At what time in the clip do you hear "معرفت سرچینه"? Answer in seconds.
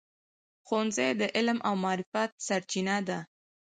1.83-2.97